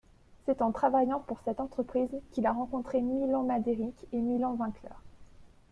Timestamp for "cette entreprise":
1.45-2.09